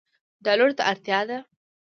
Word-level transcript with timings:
ډالرو 0.45 0.73
ته 0.77 0.83
اړتیا 0.91 1.19
ده 1.29 1.37